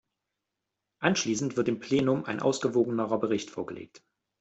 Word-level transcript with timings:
Anschließend 1.03 1.57
wird 1.57 1.67
dem 1.67 1.77
Plenum 1.79 2.25
ein 2.25 2.39
ausgewogenerer 2.39 3.19
Bericht 3.19 3.51
vorgelegt. 3.51 4.03